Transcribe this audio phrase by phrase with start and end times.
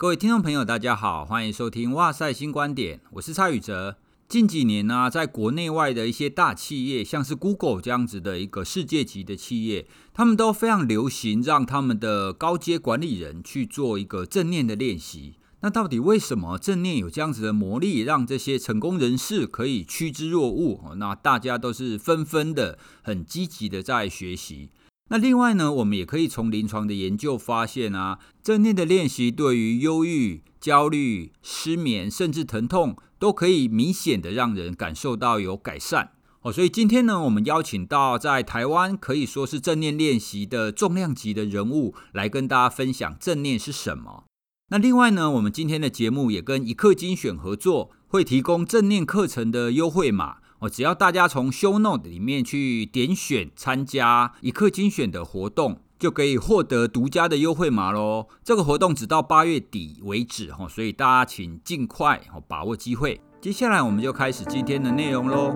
[0.00, 3.98] 各位听众朋友，大家好，欢迎收听《哇塞新观点》，我是蔡宇哲。
[4.26, 15.34] 近几年呢、在国内外的一些大企业，像是 Google 这样子的一个世界级的企业，他们都非常流行让他们的高阶管理人去做一个正念的练习。
[15.60, 20.94] 那到底为什么正念有这样子的魔力，让这些成功人士可以趋之若鹜？
[20.94, 24.70] 那大家都是纷纷的很积极的在学习。
[25.12, 36.52] 那另外呢，我们也可以从临床的研究发现啊，正念的练习对于忧郁、焦虑、失眠，甚至疼痛，都可以明显的让人感受到有改善哦。
[36.52, 44.26] 所以今天呢，我们邀请到在台湾可以说是正念练习的重量级的人物，来跟大家分享正念是什么。
[44.68, 50.36] 那另外呢，我们今天的节目也跟一课精选合作，会提供正念课程的优惠码。
[50.60, 58.26] 哦，只要大家从 Show Note 里面去点选参加一刻精选的活动，就可以获得独家的优惠码喽。
[58.44, 63.22] 这个活动只到八月底为止哈，所以大家请尽快把握机会。
[63.40, 65.54] 接下来我们就开始今天的内容喽。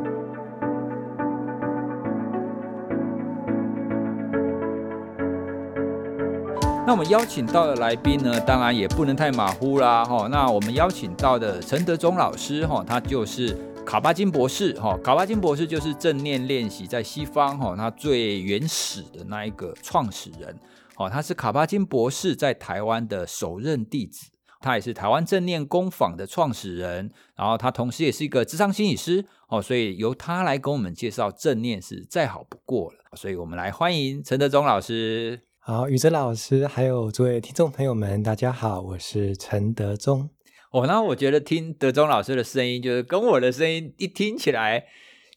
[6.86, 10.29] 那我们邀请到的来宾呢，当然也不能太马虎啦哈。
[10.29, 13.73] 那我们邀请到的陈德忠老师哈，他就是。
[13.85, 20.59] 卡巴金博士，哈，卡巴金博士就是正念练习在西方，哈，他最原始的那一个创始人，
[20.97, 35.43] 哦，他是卡巴金博士在台湾的首任弟子，他也是台湾正念工坊的创始人，然后他同时也是一个智商心理师，哦，所以由他来跟我们介绍正念是再好不过了，所以我们来欢迎陈德忠老师。
[35.61, 40.31] 好，宇哲老师，还有诸位听众朋友们，大家好，我是陈德忠。
[40.75, 44.86] 哦，那我觉得听德中老师的声音，就是跟我的声音一听起来，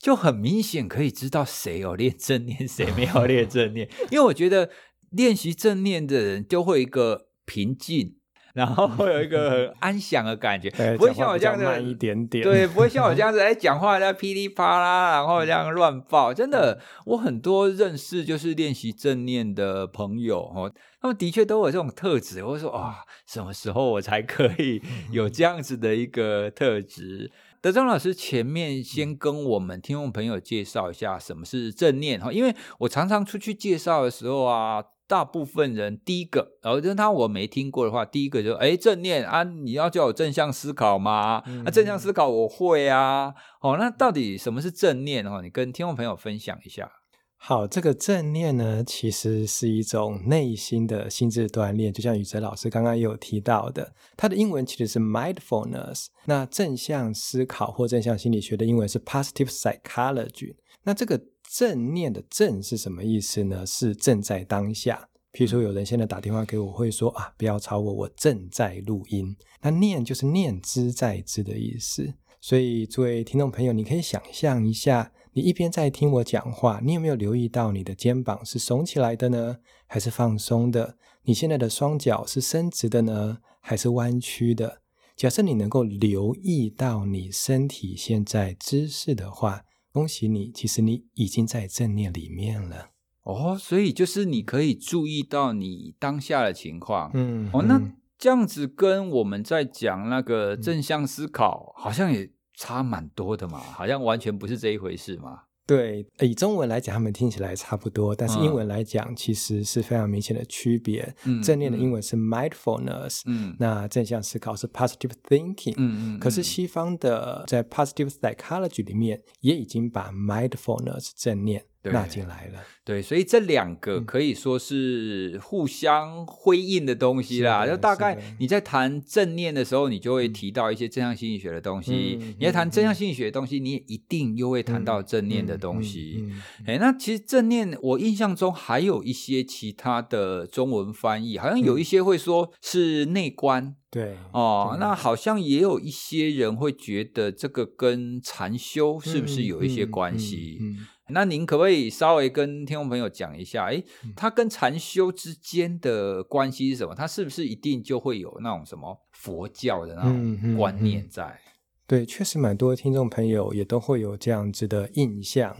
[0.01, 3.87] 就很明显可以知道谁有练正念，谁没有练正念。
[4.09, 4.71] 因为我觉得
[5.11, 8.16] 练习正念的人就会一个平静，
[8.57, 16.33] 然后会有一个很安详的感觉， 不会像我这样子慢一点点，对，不会像我 这样子哎，讲话在噼里啪啦，然后这样乱爆。
[16.33, 20.73] 真的，我很多认识就是练习正念的朋友哦。
[20.99, 22.95] 他们的确都有这种特质，我说啊，
[23.27, 27.31] 什么时候我才可以有这样子的一个特质？
[27.61, 41.41] 德宗老师前面先跟我们听众朋友介绍一下什么是正念哈，因为我常常出去介绍的时候啊，大部分人第一个，然后就他我没听过的话，第一个就哎正念啊，你要叫我正向思考吗？
[41.65, 45.41] 啊，正向思考我会啊，哦，那到底什么是正念哦？
[45.41, 46.91] 你跟听众朋友分享一下。
[47.39, 56.07] 好，这个正念呢，其实是一种内心的心智锻炼，就像宇哲老师刚刚也有提到的，它的英文其实是 mindfulness。
[56.25, 60.55] 那正向思考或正向心理学的英文是 positive psychology。
[60.83, 63.65] 那这个正念的正是什么意思呢？
[63.65, 65.07] 是正在当下。
[65.31, 69.35] 譬如说，有人现在打电话给我，会说啊，不要吵我，我正在录音。
[69.61, 72.13] 那念就是念之在之的意思。
[72.41, 75.11] 所以，诸位听众朋友，你可以想象一下。
[75.33, 80.97] 你一边在听我讲话，你有没有留意到你的肩膀是耸起来的呢，还是放松的？
[81.23, 84.81] 你现在的双脚是伸直的呢，还是弯曲的？
[85.15, 89.63] 假设你能够留意到你身体现在姿势的话，
[89.97, 92.89] 恭喜你，其实你已经在正念里面了。
[93.23, 97.09] 哦，所以就是你可以注意到你当下的情况。
[97.13, 97.81] 嗯，哦，那
[98.17, 102.29] 这样子跟我们在讲那个正向思考，好像也。
[102.59, 105.43] 差蛮多的嘛，好像完全不是这一回事嘛。
[105.67, 111.13] 对，以中文来讲，他们听起来差不多，但是英文来讲，其实是非常明显的区别。
[111.25, 116.19] 嗯，正念的英文是 mindfulness，嗯，那正向思考是 positive thinking，嗯嗯。
[116.19, 121.65] 可是西方的在 positive psychology 里面，也已经把 mindfulness 正念。
[121.83, 127.65] 纳进来了，对，所以这两个可以说是互相辉映的东西啦。
[127.65, 136.25] 就大概你在谈正念的时候，你就会提到一些正向心理学的东西；嗯、你在谈正向心理学的东西，你也一定又会谈到正念的东西。
[136.65, 143.75] 哎，那其实正念，我印象中还有一些其他的中文翻译，好像有一些会说是内观。
[143.89, 150.57] 对哦，那好像也有一些人会觉得这个跟禅修是不是有一些关系？
[150.59, 153.81] 嗯嗯嗯嗯那您可不可以稍微跟听众朋友讲一下，哎，
[154.15, 156.93] 它跟禅修之间的关系是什么？
[156.93, 161.23] 它是不是一定就会有那种什么佛教的那种观念在？
[161.23, 165.55] 嗯嗯嗯、对，确实蛮多听众朋友也都会有这样子的印象。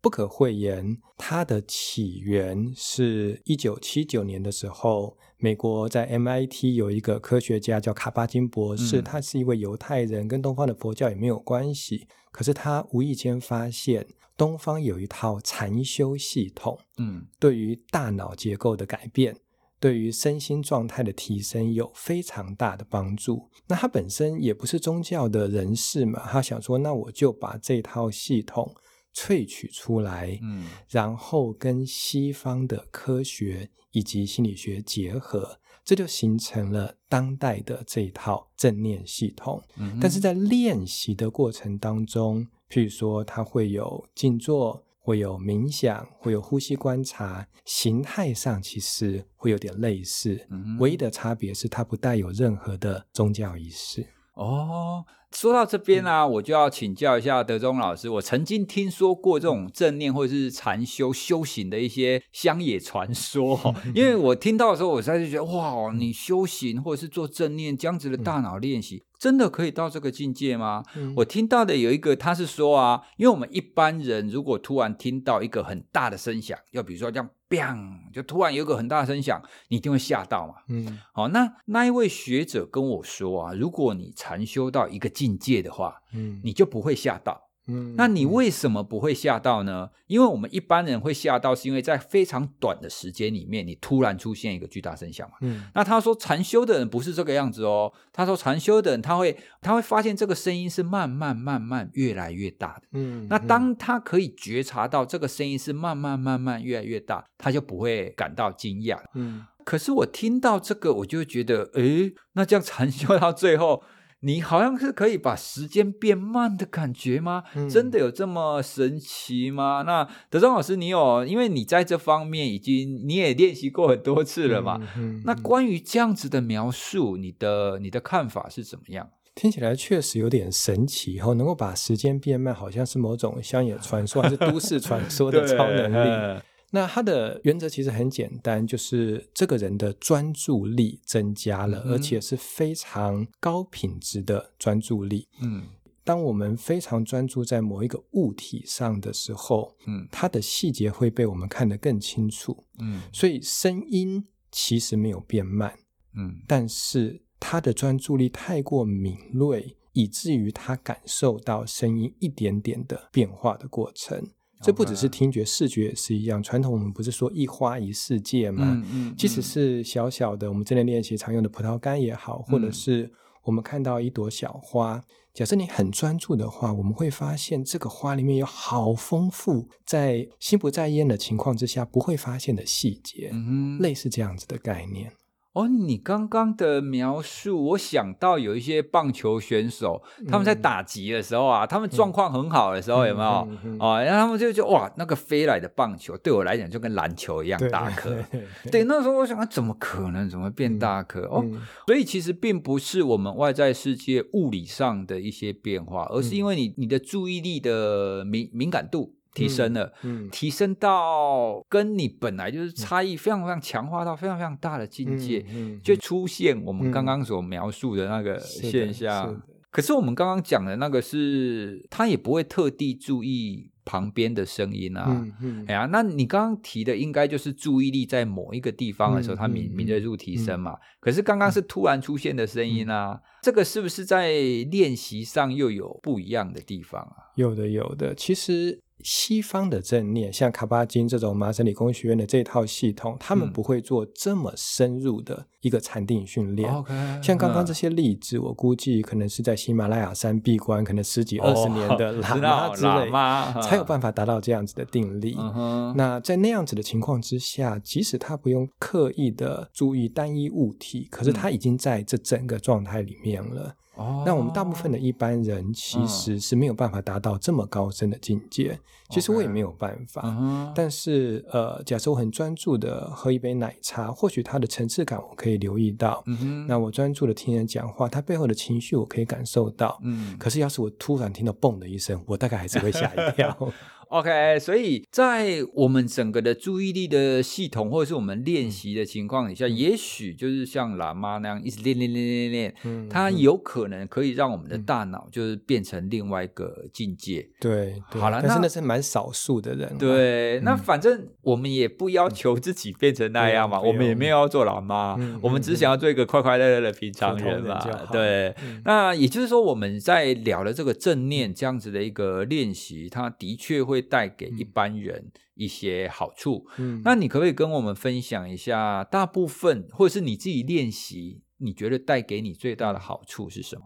[0.00, 12.06] 不可讳言，它的起源是一九七九年的时候，美国在 MIT 有一个科学家叫卡巴金博士，嗯、他是一位犹太人，跟东方的佛教也没有关系。
[12.30, 14.06] 可是他无意间发现。
[14.36, 19.36] 东方有一套禅修系统，嗯，对于大脑结构的改变，
[19.80, 23.48] 对于身心状态的提升有非常大的帮助。
[23.66, 28.74] 那他本身也不是宗教的人士嘛，他想说，那我就把这套系统
[29.14, 39.62] 萃取出来，嗯，然后跟西方的科学以及心理学结合，这就形成了当代的这一套正念系统。
[39.78, 44.82] 嗯，但是在练习的过程当中，譬如说，它会有静坐。
[44.98, 54.04] 会有冥想，会有呼吸观察，形态上其实会有点类似，嗯、唯一的差别是它不带有任何的宗教仪式。
[54.34, 55.04] 哦，
[55.38, 58.08] 说到这边啊，嗯、我就要请教一下德中老师。
[58.08, 69.02] 我曾经听说过这种正念或者是禅修修行的一些乡野传说， 因为我听到的时候，我实在是觉得哇，你修行或者是做正念这样子的大脑练习。
[69.16, 70.82] 嗯真的可以到这个境界吗？
[70.94, 80.54] 嗯、我听到的有一个，他是说啊，因为我们一般人如果突然听到一个很大的声响，要比如说这样 bang，就突然有一个很大的声响，你一定会吓到嘛。
[80.68, 87.45] 嗯，好，那那一位学者跟我说啊，如果你禅修到一个境界的话，嗯，你就不会吓到。
[87.68, 89.90] 嗯，那你为什么不会吓到呢？
[90.06, 95.36] 因为我们一般人会吓到，是因为在非常短的时间里面，你突然出现一个巨大声响嘛。
[95.40, 97.92] 嗯，那他说禅修的人不是这个样子哦。
[98.12, 102.82] 他说禅修的人他会他会发现这个声音是慢慢慢慢越来越大的。
[102.92, 109.00] 嗯，那当他可以觉察到这个声音是慢慢慢慢越来越大，他就不会感到惊讶。
[109.14, 113.82] 嗯，可是我听到这个，我就会觉得，诶，那这样禅修到最后。
[114.20, 117.44] 你好像是可以把时间变慢的感觉吗？
[117.54, 119.82] 嗯、真的有这么神奇吗？
[119.86, 124.80] 那德中老师，你有，因为你在这方面已经你也练习过很多次了嘛。
[124.96, 129.10] 嗯嗯、那关于这样子的描述，你的你的看法是怎么样？
[129.34, 136.40] 听起来确实有点神奇，然后能够把时间变慢，好像是某种乡野传说还是都市传说的 超能力。
[136.76, 145.26] 那它的原则其实很简单，就是这个人的专注力增加了，嗯、而且是非常高品质的专注力。
[145.40, 145.62] 嗯，
[146.04, 152.66] 当我们非常专注在某一个物体上的时候，嗯，它的细节会被我们看得更清楚。
[152.78, 155.78] 嗯，所以声音其实没有变慢。
[156.14, 164.28] 嗯，但是他的专注力太过敏锐，以至于他感受到声音一点点的变化的过程。
[164.62, 166.42] 这不只是听觉，视觉也是一样。
[166.42, 168.64] 传统我们不是说一花一世界吗？
[168.66, 173.10] 嗯嗯、即使是小小的，我们正念练习常用的葡萄干也好，或者是
[173.44, 175.02] 我们看到一朵小花，
[175.34, 185.12] 假设你很专注的话，我们会发现这个花里面有好丰富，在心不在焉的情况之下不会发现的细节，嗯、类似这样子的概念。
[185.56, 193.26] 哦，你刚刚的描述，我想到有一些棒球选手，嗯、他们在打击的时候啊，他们状况很好的时候，嗯、有没有？
[193.26, 198.14] 啊、嗯嗯哦，然后他们就就哇，那个飞来的棒球对我来讲就跟篮球一样大颗。
[198.70, 200.28] 对，那时候我想，怎么可能？
[200.28, 201.22] 怎么变大颗？
[201.22, 201.44] 嗯、哦，
[201.86, 209.15] 所以其实并不是我们外在世界物理上的一些变化，而是因为你你的注意力的敏敏感度。
[209.36, 219.28] 提升了，嗯嗯、提升到跟你本来就是差异非常非常强化到非常非常大的境界，嗯嗯、就出现我们刚刚所描述的那个现象。
[219.28, 219.40] 是
[219.70, 225.04] 可是我们刚刚讲的那个是，他也不会特地注意旁边的声音啊。
[225.06, 230.74] 嗯嗯、哎呀，那你刚刚提的应该就是注意力在某一个地方的时候，他敏敏锐度提升嘛。
[230.98, 234.30] 可是刚刚是突然出现的声音啊，嗯、这个是不是在
[234.70, 237.28] 练习上又有不一样的地方啊？
[237.34, 238.14] 有的，有的。
[238.14, 238.80] 其实。
[239.02, 246.72] 西方的正念，像卡巴金这种麻省理工学院的这套系统，他们不会做这么深入的一个禅定训练。
[246.88, 255.36] 嗯、像刚刚这些例子，嗯、我估计可能是在喜马拉雅山闭关，可能十几二十年的 喇嘛之类，哦、才有办法达到这样子的定力。
[255.38, 263.74] 嗯、那在那样子的情况之下，即使他不用刻意的注意单一物体，可是他已经在这整个状态里面了。
[263.96, 268.72] 哦，那我们大部分的一般人其实是没有办法达到这么高深的境界。
[268.72, 270.22] 嗯、其实我也没有办法。
[270.22, 270.68] Okay.
[270.68, 270.72] uh.
[270.74, 276.22] 但是呃，假设我很专注的喝一杯奶茶，或许它的层次感我可以留意到。
[276.68, 279.98] 那我专注的听人讲话，他背后的情绪我可以感受到。
[280.02, 280.36] 嗯。
[280.38, 283.56] 可是要是我突然听到“嘣”的一声，我大概还是会吓一跳。
[284.08, 297.48] OK，所以在我们整个的注意力的系统，或者是我们练习的情况底下，嗯、也许就是像喇嘛那样一直练练练练练，嗯、它有可能可以让我们的大脑就是变成另外一个境界。
[297.58, 299.92] 对，对好了，但是那是蛮少数的人。
[299.98, 307.84] 对，嗯、那反正我们也不要求自己变成那样嘛，嗯、我们也没有要做喇嘛，嗯、我们只想要做一个快快乐乐的平常人嘛。
[308.12, 313.95] 对，嗯、那也就是说，我们在聊了这个正念这样子的一个练习，它的确会。
[313.96, 316.66] 会带给一般人一些好处。
[316.76, 323.82] 嗯，那你可不可以跟我们分享一下，大部分或者是你自己练习，你觉得带给你最大的好处是什么？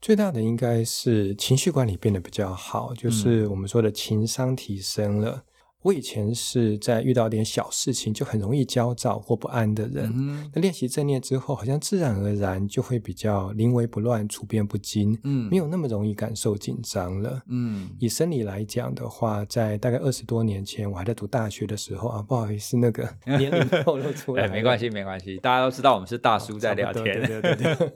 [0.00, 5.44] 最大的应该是情绪管理变得比较好，就是我们说的情商提升了。
[5.82, 17.40] 我以前是在遇到点小事情就很容易焦躁或不安的人，嗯、那练习正念之后，好像自然而然就会比较临危不乱、处变不惊，嗯，没有那么容易感受紧张了。
[17.48, 23.08] 嗯，以生理来讲的话，在大概二十多年前，我还在读大学的时候啊，不好意思，那个
[23.38, 27.92] 年龄透露出来，哎，没关系，没关系，大家都知道我们是大叔在聊天，哦、对对对对。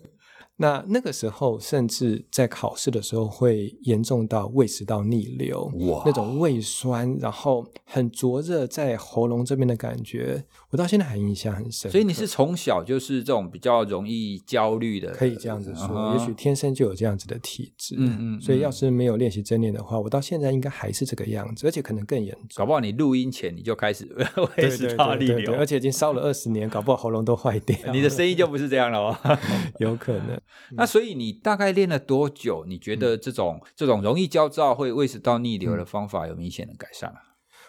[0.63, 11.91] 那那个时候，甚至在考试的时候，会严重到胃食道逆流，哇，那种胃酸，然后很灼热在喉咙这边的感觉，我到现在还印象很深。
[11.91, 17.97] 所以你是从小就是这种比较容易焦虑的，可以这样子说，嗯、也许天生就有这样子的体质。
[17.99, 18.41] 嗯嗯。
[18.41, 22.49] 所以要是没有练习正念的话，我到现在应该还是这个样子，而且可能更严重。
[22.55, 24.09] 搞不好你录音前你就开始
[24.57, 27.77] 胃食道逆流，而且已经烧了二十年，搞不好喉咙都坏掉。
[27.93, 29.39] 你的声音就不是这样了哦，
[29.81, 30.41] 有可能。
[30.73, 32.65] 那所以你大概练了多久？
[32.67, 37.21] 你觉得这种、嗯、这种容易焦躁、会胃食道逆流的方法有明显的改善啊？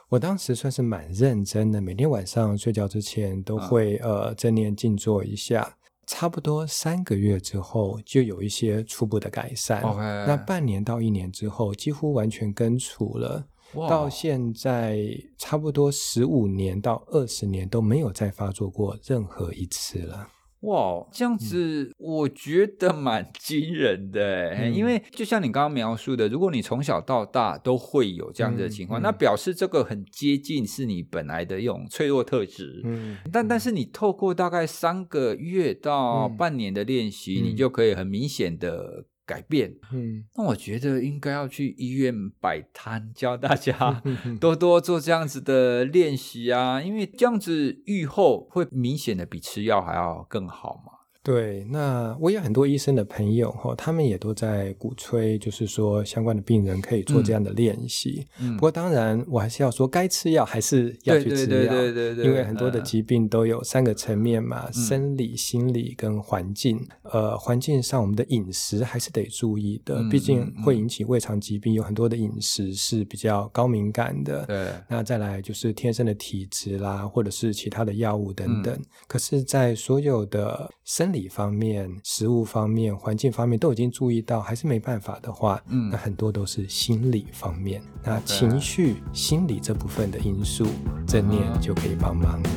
[0.09, 5.75] 我当时算是蛮认真的，每天晚上睡觉之前都会、嗯、呃正念静坐一下，
[6.07, 9.81] 差不多三个月之后就有一些初步的改善。
[10.27, 13.47] 那半年到一年之后，几乎完全根除了。
[13.73, 14.99] 哇到现在
[15.35, 20.27] 差不多十五年到二十年都没有再发作过任何一次了。
[20.63, 32.81] 哇，这样子我觉得蛮惊人的，嗯、因为就像你刚刚描述的，如果你从小到大都会有这样子的情况，嗯嗯、那表示这个很接近是你本来的一种脆弱特质。
[32.85, 39.05] 嗯，但但是你透过大概三个月到半年的练习，嗯、你就可以很明显的。
[39.25, 44.01] 改变，嗯，那我觉得应该要去医院摆摊，教大家
[44.39, 50.92] 多多做这样子的练习啊，因为这样子愈后会明显的比吃药还要更好嘛。
[51.23, 58.27] 对，那我有很多医生的朋友哈，他们也都在鼓吹，就是说相关的病人可以做这样的练习。
[58.41, 66.85] 嗯，不过当然我还是要说，该吃药还是要去吃药，对对对对对，因为很多的疾病都有三个层面嘛，嗯、生理、心理跟环境。
[67.03, 74.45] 呃，环境上我们的饮食还是得注意的，毕竟会引起胃肠疾病，有很多的饮食是比较高敏感的。
[74.45, 78.75] 对，那再来就是天生的体质啦，或者是其他的药物等等。
[78.75, 90.65] 嗯、可是，在所有的生理方面、食物方面、环境方面都已经注意到，还是没办法的话，嗯，那很多都是心理方面，那情绪、心理这部分的因素，
[91.07, 92.49] 正念就可以帮忙了。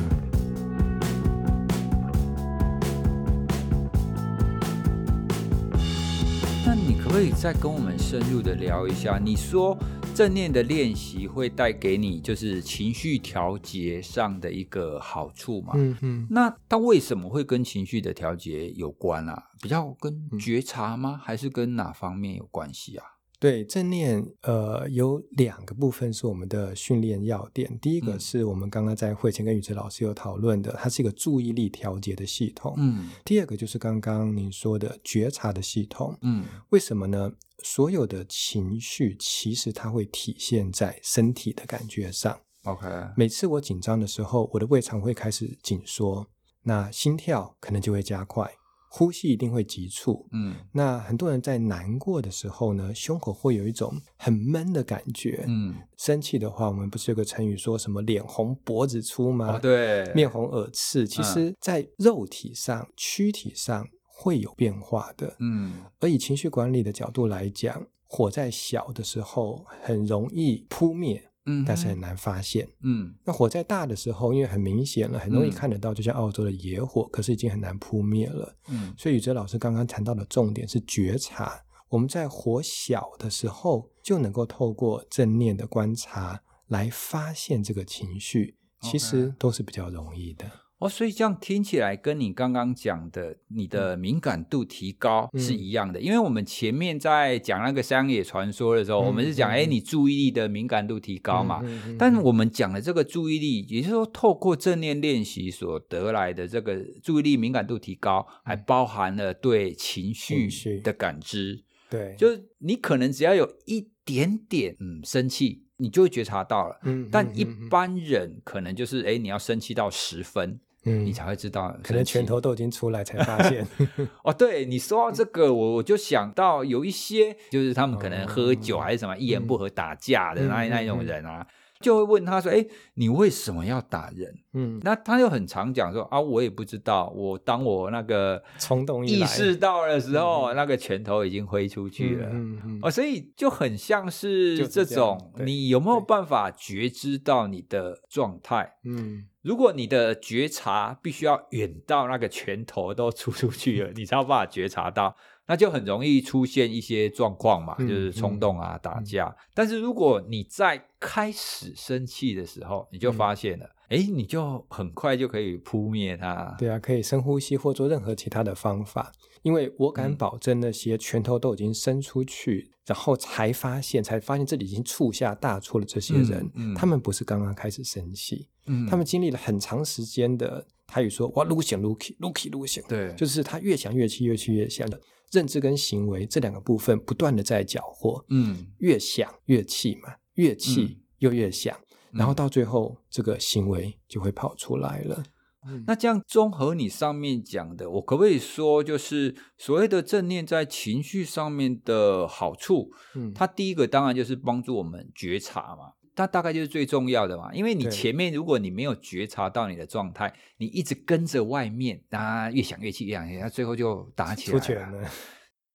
[6.65, 9.17] 那你可不可以再跟我们深入的聊一下？
[9.23, 9.77] 你说。
[10.17, 15.73] 正念的练习会带给你就是情绪调节上的一个好处嘛？
[15.75, 16.27] 嗯嗯。
[16.27, 19.51] 那它为什么会跟情绪的调节有关啊？
[19.61, 21.21] 比较跟觉察吗？
[21.23, 23.05] 还是跟哪方面有关系啊？
[23.39, 27.77] 对，正念，呃，有两个部分是我们的训练要点。
[27.79, 32.73] 第一个是我们刚刚在会前跟宇哲老师有讨论的，它是一个注意力调节的系统。
[32.77, 33.09] 嗯。
[33.23, 36.17] 第二个就是刚刚您说的觉察的系统。
[36.21, 36.45] 嗯。
[36.69, 37.31] 为什么呢？
[37.63, 42.39] 所有的情绪其实它会体现在身体的感觉上。
[42.63, 46.27] OK，每次我紧张的时候，我的胃肠会开始紧缩，
[46.63, 48.51] 那心跳可能就会加快，
[48.89, 50.27] 呼吸一定会急促。
[50.31, 55.43] 嗯，那很多人在难过的时候呢，胸口会有一种很闷的感觉。
[55.47, 59.55] 嗯，生气的话，我们不是有个成语说什么“脸红脖子粗”吗？
[59.55, 61.07] 哦，对，面红耳赤。
[61.07, 63.87] 其实，在肉体上、躯体上。
[64.19, 90.45] 会有变化的，嗯，而以情绪管理的角度来讲，火在小的时候很容易扑灭，嗯，但是很难发现，嗯，那火在大的时候，因为很明显了，很容易看得到，就像澳洲的野火，嗯、可是已经很难扑灭了，嗯，所以宇哲老师刚刚谈到的重点是觉察，我们在火小的时候就能够透过正念的观察来发现这个情绪，其实都是比较容易的。
[90.79, 101.63] 哦，所以这样听起来跟你刚刚讲的你的敏感度提高是一样的，嗯、因为我们前面在讲那个山野传说的时候，嗯、我们是讲，哎、嗯，你注意力的敏感度提高嘛？
[101.97, 110.47] 但是我们讲的这个注意力，也就是说，透过正念练习所得来的这个注意力敏感度提高，还包含了对情绪
[110.81, 111.63] 的感知。
[111.89, 115.63] 对，就是你可能只要有一点点嗯生气。
[115.79, 123.67] 你就会觉察到了，嗯，但一般人可能就是，哎，你要生气到十分，嗯，你才会知道，可能拳头都已经出来才发现。
[124.23, 131.45] 哦，对，你说到这个， 我我就想到有一些，就是他们可能喝酒还是什么，一言不合打架的那那一种人啊。
[131.79, 132.65] 就会问他说：“哎，
[132.95, 137.13] 你为什么要打人？”嗯，那他又很常讲说：“啊，我也不知道。
[137.15, 142.29] 我当我那个冲动意识到的时候，那个拳头已经挥出去了。
[142.31, 148.73] 嗯嗯，哦，所以就很像是这种，你有没有办法觉知到你的状态？
[148.83, 155.15] 嗯，如果你的觉察必须要远到那个拳头都出出去了，你才有办法觉察到。”
[155.47, 159.35] 那就很容易出现一些状况嘛，嗯、就是冲动啊、嗯、打架。
[159.53, 166.53] 但是如果你在开始生气的时候，你就发现了，哎、嗯，你就很快就可以扑灭它。
[166.57, 169.11] 对啊，可以深呼吸或做任何其他的方法。
[169.43, 184.99] 因为我敢保证，那些拳头都已经伸出去，嗯、然后才发现，才发现这里已经触下大错的这些人，嗯嗯、他们不是刚刚开始生气，嗯、他们经历了很长时间的，他与说哇，撸想撸起，撸起撸想，对，就是他越想越气，越气越想的。
[185.31, 191.75] 认知跟行为这两个部分不断的在搅和，嗯，越想越气嘛，越气又越想，
[192.11, 195.23] 嗯、然后到最后这个行为就会跑出来了。
[195.69, 202.91] 嗯、那这样综合你上面讲的，我可不可以说，就是所谓的正念在情绪上面的好处？
[203.15, 205.93] 嗯，它第一个当然就是帮助我们觉察嘛。
[206.17, 215.09] 它大概就是最重要的嘛，因为你前面如果你没有觉察到你的状态，你一直跟着外面，啊，越想越气，越想越气，最后就打起来了。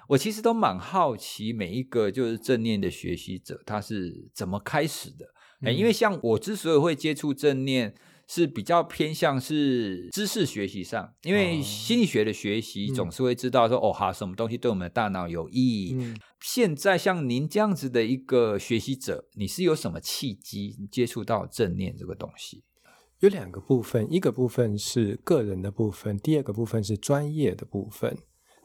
[0.08, 5.72] 我其实都蛮好奇，每一个就是正念的学习者，他是怎么开始的？
[5.72, 7.94] 因为像我之所以会接触正念。
[8.28, 15.94] 是比较偏向是知识学习上，因为心理学的学习总是会知道说，哦，哈、什么东西对我们的大脑有益。
[15.98, 22.64] 嗯、现在像您这样子的一个学习者，你是有什么契机接触到正念这个东西？
[23.20, 28.16] 有两个部分，一个部分是个人的部分，第二个部分是专业的部分。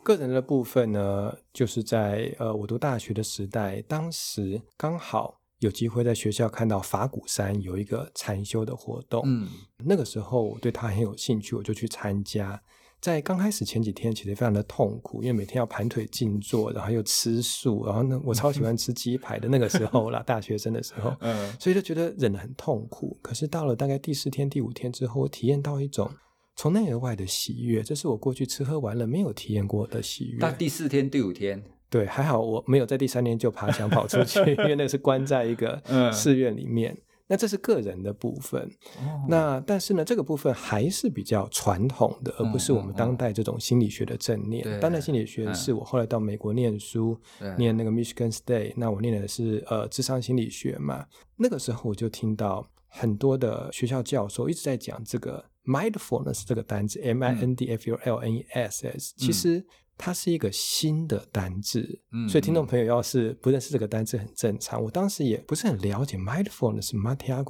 [0.04, 5.42] 个人的部分呢，就是在呃，我读大学的时代，当时刚好。
[5.60, 9.48] 有机会在学校看到法鼓山有一个禅修的活动，嗯，
[9.84, 12.62] 那个时候我对他很有兴趣，我就去参加。
[13.00, 23.16] 在刚开始前几天，其实非常的痛苦，因为每天要盘腿静坐，然后又吃素，然后呢，我超喜欢吃鸡排的那个时候啦， 大学生的时候，嗯，所以就觉得忍得很痛苦。
[23.22, 26.10] 可是到了大概第四天、第五天之后，我体验到一种
[26.56, 30.40] 从内而外的喜悦，这是我过去吃喝玩乐没有体验过的喜悦。
[30.40, 31.64] 到第四天、第五天。
[31.90, 36.92] 对，还好我没有在第三年就爬墙跑出去，因为那是关在一个寺院里面。
[36.94, 38.62] 嗯、那这是个人的部分。
[38.98, 44.66] 哦、那但是呢，这个部分还是比较传统的，而不是我们当代这种心理学的正念。
[44.68, 51.06] 嗯嗯、当代心理学是我后来到美国念书，嗯、念那个 Michigan State，那我念的是呃智商心理学嘛。
[51.38, 59.66] 那个时候我就听到很多的学校教授一直在讲这个 mindfulness 这个单词，M I N D F U L N E S S，、嗯、其实。
[59.98, 64.82] 它是一个新的单字，嗯，所以听众朋友要是不认识这个单字很正常。
[64.82, 66.92] 我当时也不是很了解 mindfulness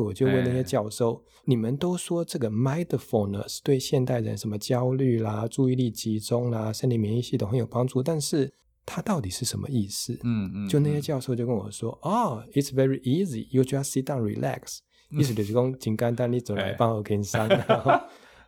[0.02, 8.52] 我就问那些教授：欸、你们都说这个 mindfulness 对现代人什么焦虑啦、注意力集中啦、身体免疫系统很有帮助，但是
[8.86, 10.18] 它到底是什么意思？
[10.24, 14.78] 嗯嗯，就那些教授就跟我说：“哦、嗯 oh,，it's very easy, you just sit down, relax。
[15.12, 17.46] 嗯”意思就是讲，简简单，你走来帮我跟上。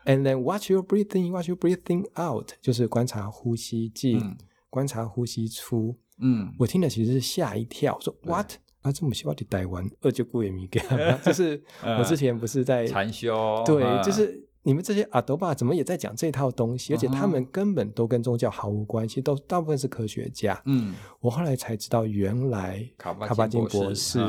[0.05, 4.37] And then watch your breathing, watch your breathing out，就是观察呼吸进，嗯、
[4.69, 5.95] 观察呼吸出。
[6.19, 8.53] 嗯，我听的其实是吓一跳，说 What？
[8.81, 10.79] 啊，这么喜欢的台湾，二舅姑也没给，
[11.23, 20.59] 就是 我之前不是在禅修，对，就是你们这些阿多巴怎么也在讲这套东西，而且他们根本都跟宗教毫无关系，都大部分是科学家。
[20.65, 24.19] 嗯，我后来才知道，原来卡巴金博士。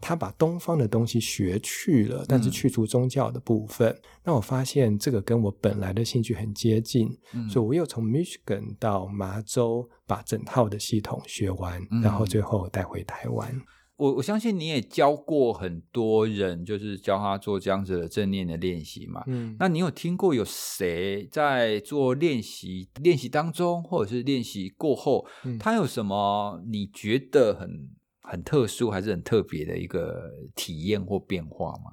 [0.00, 3.88] 他把东方的东西学去了，但是去除宗教的部分。
[3.90, 13.60] 嗯、那我发现这个跟我本来的兴趣很接近，嗯、所以我又从 Michigan 到麻州把整套的系统学完，嗯、然后最后带回台湾。
[13.96, 19.24] 我我相信你也教过很多人，就是教他做这样子的正念的练习嘛。
[19.26, 27.90] 嗯，那你有听过有谁在做练习练习当中，或者是练习过后，嗯、他有什么你觉得很？
[28.30, 31.92] 很特殊还是很特别的一个体验或变化吗？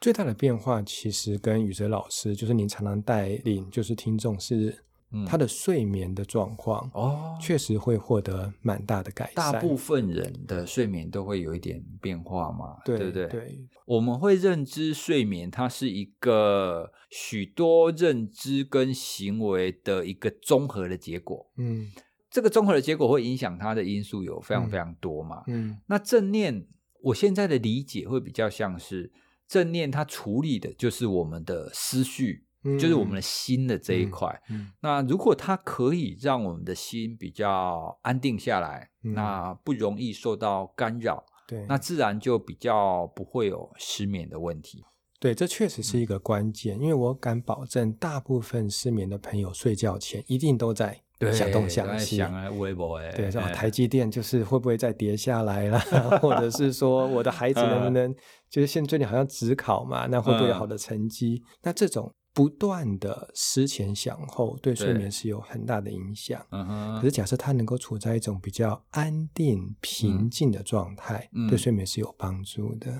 [0.00, 4.84] 最大的变化其实跟宇哲老师，就是您常常带领，就是听众是
[5.26, 9.52] 他的睡眠的状况哦，确实会获得蛮大的改善。
[9.52, 13.26] 大部分人的睡眠都会有一点变化嘛，对，对不对？
[13.26, 21.50] 对，我们会认知睡眠，它是一个许多认知跟行为的一个综合的结果。
[21.56, 21.88] 嗯。
[22.30, 25.42] 这个综合的结果会影响它的因素有非常非常多嘛？
[25.48, 26.64] 嗯，嗯，那正念，
[27.02, 29.12] 我现在的理解会比较像是
[29.48, 34.40] 正念，它处理的就是我们的思绪，嗯、就是我们的心的这一块。
[34.80, 44.84] 那如果它可以让我们的心比较安定下来，嗯、那不容易受到干扰，对，那自然就比较不会有失眠的问题。
[45.18, 51.02] 对，这确实是一个关键，嗯、因为我敢保证，大部分失眠的朋友睡觉前一定都在。
[51.32, 55.78] 想东想西，想啊，微博哎，对，然后台积电就是会不会再跌下来了？
[56.22, 58.14] 或者是说我的孩子能不能，
[58.48, 61.42] 就是现在最近好像只考嘛，那会不会有好的成绩？
[61.62, 66.40] 那这种不断的思前想后，对睡眠是有很大的影响。
[66.50, 72.90] 可是假设他能够处在一种比较安定、平静的状态，对睡眠是有帮助的。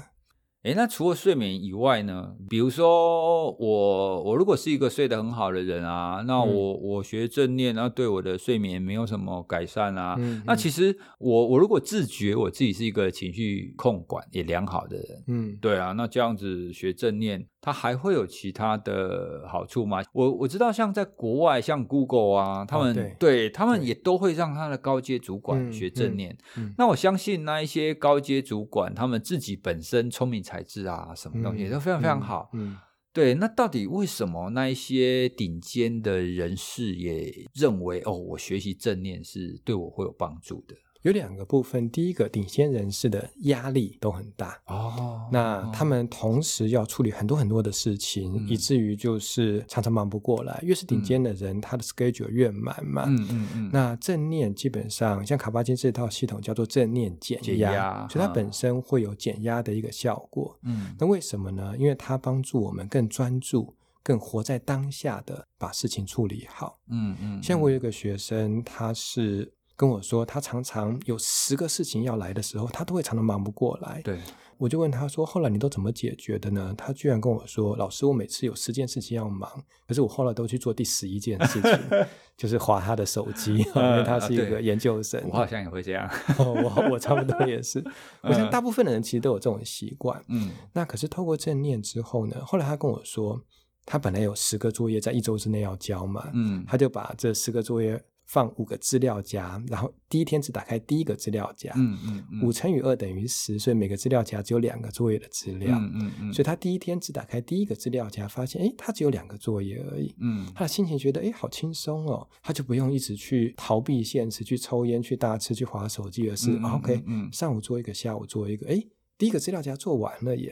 [0.62, 2.34] 诶，那除了睡眠以外呢？
[2.50, 10.18] 比如说我，我如果是一个睡得很好的人啊，那我、嗯、我学正念，然后对我的睡眠没有什么改善啊。
[10.44, 17.46] 那其实我我如果自觉我自己是一个情绪控管也良好的人，嗯，对啊，那这样子学正念。
[17.62, 20.02] 它还会有其他的好处吗？
[20.12, 26.32] 我我知道，像在国外，像 Google 啊，他们、哦、对，对他们也都会让他的高阶主管学正念。
[26.56, 32.48] 嗯嗯嗯、那我相信那一些高阶主管，他们自己本身聪明才智啊，什么东西都非常非常好。
[32.54, 32.78] 嗯，嗯
[33.12, 33.34] 对。
[33.34, 40.74] 那到底为什么那一些顶尖的人士也认为哦，我学习正念是对我会有帮助的？
[41.02, 50.60] 有两个部分，第一个，顶尖人士的压力都很大哦，那他们同时要处理很多很多的事情，嗯、以至于就是常常忙不过来。
[50.62, 53.04] 越是顶尖的人，嗯、他的 schedule 越满嘛。
[53.06, 53.70] 嗯嗯嗯。
[53.72, 60.58] 那正念基本上像卡巴金这套系统叫做正念减压，所以它本身会有减压的一个效果。
[60.64, 60.94] 嗯。
[60.98, 61.74] 那为什么呢？
[61.78, 66.78] 因为它帮助我们更专注、更活在当下的把事情处理好。
[66.88, 67.38] 嗯嗯。
[67.38, 69.50] 嗯像我有一个学生，他是。
[69.80, 74.02] 跟我说，他常常有十个事情要来的时候，他都会常常忙不过来。
[74.04, 74.20] 对，
[74.58, 79.48] 我就问他说：“后来你都怎么解决的呢？”他居然跟我说：“老师，我每次有十件事情要忙，
[79.88, 81.72] 可是我后来都去做第十一件事情，
[82.36, 85.18] 就是划他的手机， 因为他是一个研究生。
[85.26, 87.82] 我好像也会这样， 我我差不多也是。
[88.20, 90.22] 我想大部分的人其实都有这种习惯。
[90.28, 92.36] 嗯，那可是透过正念之后呢？
[92.44, 93.42] 后来他跟我说，
[93.86, 97.98] 他本来有十个作业在一周之内要交嘛，嗯，他就把这十个作业。
[98.30, 101.72] 放五个资料夹，然后第一天只打开第一个资料夹。
[101.74, 105.76] 嗯嗯，嗯五乘以二等于十，所以每个资料夹只有两个作业的资料。
[105.76, 110.14] 嗯嗯，嗯嗯所以他第一天只打开第一个资料夹，发现哎，他只有两个作业而已。
[110.20, 118.86] 嗯，他的心情觉得哎，好轻松哦，他就不用一直去逃避现实，去抽烟、去大吃、去划手机，而是、OK，上午做一个，下午做一个，诶。
[119.20, 120.50] 第一个资料夹做完了耶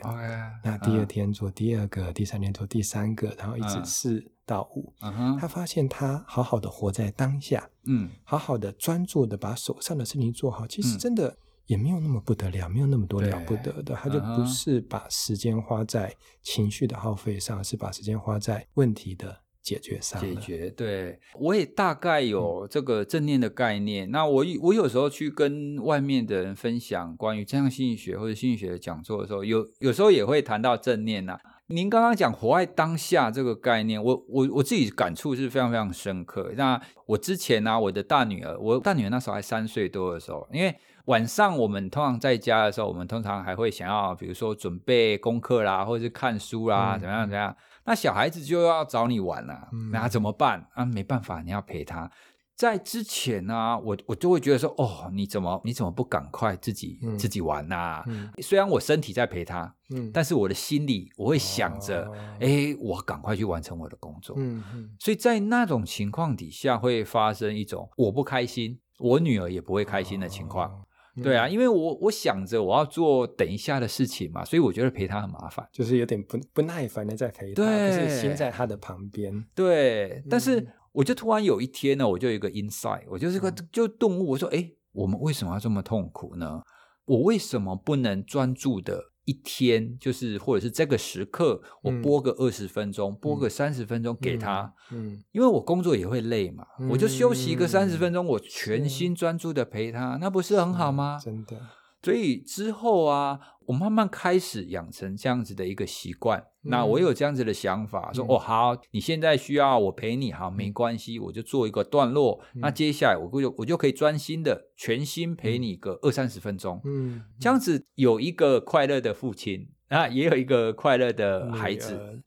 [0.63, 4.93] 那第二天做第二个，uh, 第三天做第三个，然后一直四到五。
[5.01, 5.41] Uh, uh.
[5.41, 13.95] 他发现他好好的活在当下，嗯，好好的专注的把手上的事情做好，其实真的也没有那么不得了，嗯、没有那么多了不得的。
[13.95, 13.99] Uh.
[14.03, 19.35] 他就不是把时间花在情绪的耗费上，是把时间花在问题的。
[19.63, 24.09] 解决上，解决，对，我也大概有这个正念的概念。
[24.09, 31.41] 嗯、那我我有时候去跟外面的人分享关于正向心理学或者心理学的讲座的时候，有有时候也会谈到正念呐、啊。
[31.71, 36.51] 您刚刚讲活在当下这个概念，我我我自己感触是非常非常深刻。
[36.57, 47.55] 那我之前呢、啊，我的大女儿，我大女儿那时候还三岁多的时候，因为晚上我们通常在家的时候，我们通常还会想要，比如说准备功课啦，或者是看书啦，嗯、怎么样怎么样。
[47.89, 50.85] 那小孩子就要找你玩了，啊，嗯、那怎么办啊？
[50.85, 52.11] 没办法，你要陪他。
[52.55, 58.05] 在之前呢，啊，我我就会觉得说，哦，你怎么你怎么不赶快自己，嗯、自己玩呐，啊？
[58.09, 64.37] 嗯、虽然我身体在陪他，嗯、但是我的心里我会想着，哎，哦，我赶快去完成我的工作。
[64.39, 70.69] 嗯嗯，所以在那种情况底下，会发生一种我不开心，我女儿也不会开心的情况。
[70.69, 70.85] 哦
[71.23, 79.45] 对啊，因为我我想着我要做等一下的事情嘛，所以我觉得陪他很麻烦，就是有点不不耐烦的在陪他，对，是心在他的旁边。
[79.55, 86.63] 对，但是我就突然有一天呢，我就有一个 insight，我就是个就动物，我说，哎，我们为什么要这么痛苦呢？
[87.07, 89.03] 我为什么不能专注的？
[89.29, 101.21] 一天就是，或者是这个时刻，我播个二十分钟，嗯、播、个三十分钟给他，嗯，嗯因为我工作也会累嘛，嗯、我就休息一个三十分钟，我全心专注的陪他，那不是很好吗？
[101.23, 101.61] 真的。
[102.03, 106.43] 所以之后啊，我慢慢开始养成这样子的一个习惯。
[106.69, 112.41] 嗯、那我有这样子的想法，说、嗯、哦好，你现在需要我陪你，好，没关系，我就做一个段落。
[112.55, 116.81] 嗯、那接下来我就我就可以专心的全心陪你个二三十分钟。
[116.85, 122.23] 嗯，这样子有一个快乐的父亲 啊，也有一个快乐的孩子。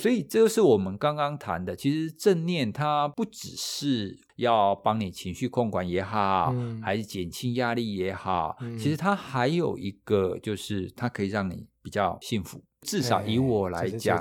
[0.00, 12.62] 所以这就是我们刚刚谈的，其实正念它不只是要帮你情绪控管也好，嗯、还是减轻压力也好，嗯、其实它还有一个就是它可以让你比较幸福。
[12.82, 14.18] 至少以我来讲，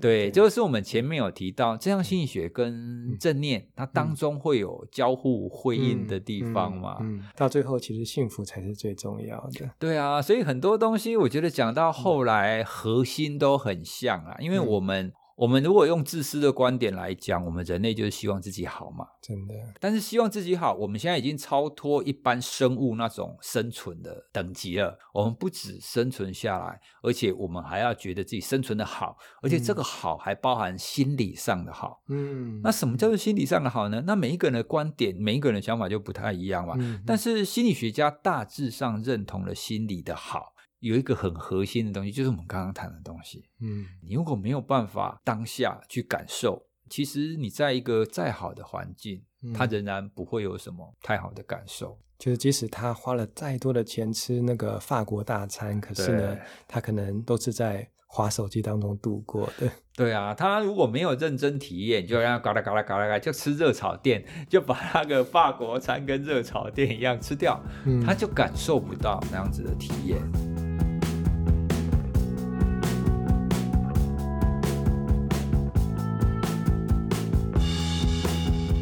[0.00, 6.98] 对，对，就是我们前面有提到，正向心理学跟正念，嗯、它当中会有交互辉映的地方嘛。
[7.36, 9.70] 到最后，其实幸福才是最重要的。
[9.78, 15.12] 对啊，所以很多东西，我觉得讲到后来，核心都很像啊，因为我们。
[15.36, 19.54] 嗯我们如果用自私的观点来讲，我们人类就是希望自己好嘛，真的。
[19.80, 24.96] 但是希望自己好，我们现在已经超脱一般生物那种生存的等级了。
[25.12, 32.02] 我们不止生存下来，而且我们还要觉得自己生存的好，而且这个好还包含心理上的好。
[32.08, 34.02] 嗯，那什么叫做心理上的好呢？
[34.06, 36.74] 那每一个人的观点，每一个人的想法就不太一样嘛。
[36.78, 40.51] 嗯，但是心理学家大致上认同了心理的好。
[40.82, 43.44] 有一个很核心的东西，就是我们刚刚谈的东西。
[43.60, 51.98] 嗯，你如果没有办法当下去感受，其实你在一个再好的环境，嗯，他仍然不会有什么太好的感受。
[52.18, 56.36] 就是即使他花了再多的钱吃那个法国大餐，可是呢，
[56.68, 59.70] 他可能都是在滑手机当中度过的。
[59.96, 70.61] 对啊，他如果没有认真体验，就让他嘎啦嘎啦嘎啦嘎，就吃热炒店，就把那个法国餐跟热炒店一样吃掉，嗯，他就感受不到那样子的体验。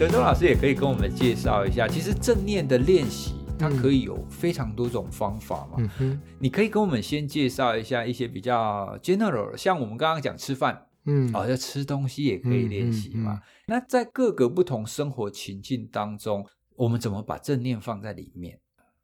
[0.01, 5.77] 德州老师也可以跟我们介绍一下，其实正念的练习，它可以有非常多种方法嘛。
[5.99, 13.35] 嗯、你可以跟我们先介绍一下一些比较 general，像我们刚刚讲吃饭，嗯，哦，要吃东西也可以练习嘛。
[13.35, 18.59] 嗯嗯嗯、那在各个不同生活情境当中，我们怎么把正念放在里面？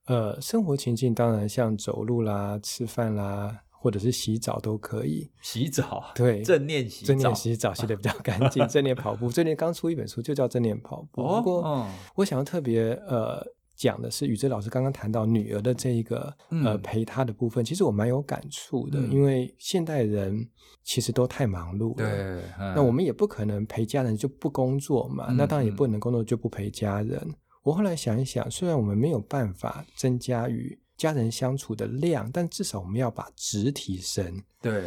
[0.06, 3.54] 呃，生活情境当然像走路啦、吃饭啦。
[3.86, 8.66] 或者是洗澡都可以，洗澡 对，正念洗澡，正念洗澡洗得比较干净。
[8.66, 11.22] 正念跑步，正念刚出一本书，就叫正念跑步。
[11.22, 13.40] 哦、不过，哦、我想要特别呃
[13.76, 20.44] 讲的是，宇哲老师刚刚谈到女儿的这一个、嗯、呃陪她的部分，其实我蛮有感触的，嗯、因为现代人
[20.82, 27.20] 其实都太忙碌了，对，嗯、那我们也不可能陪家人就不工作嘛，嗯、那当然也不能工作就不陪家人。
[27.24, 34.42] 嗯、我后来想一想，虽然我们没有办法增加与家人相处的量，但至少我们要把值提升。
[34.60, 34.86] 对，